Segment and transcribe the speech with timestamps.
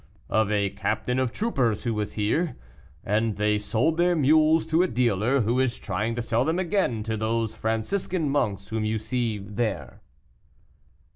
[0.31, 2.55] "Of a captain of troopers who was here,
[3.03, 7.03] and they sold their mules to a dealer, who is trying to sell them again
[7.03, 10.01] to those Franciscan monks whom you see there."